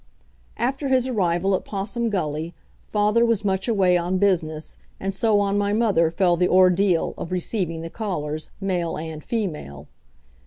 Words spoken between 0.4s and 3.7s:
After his arrival at Possum Gully father was much